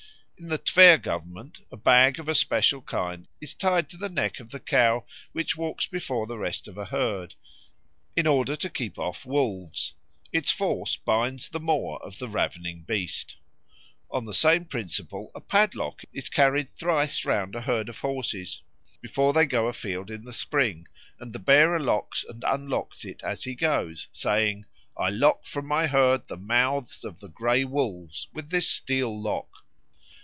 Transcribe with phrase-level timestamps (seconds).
[0.37, 4.39] In the Tver Government a bag of a special kind is tied to the neck
[4.39, 7.35] of the cow which walks before the rest of a herd,
[8.17, 9.93] in order to keep off wolves;
[10.33, 13.35] its force binds the maw of the ravening beast.
[14.09, 18.63] On the same principle, a padlock is carried thrice round a herd of horses
[18.99, 20.87] before they go afield in the spring,
[21.19, 24.65] and the bearer locks and unlocks it as he goes, saying,
[24.97, 29.47] "I lock from my herd the mouths of the grey wolves with this steel lock."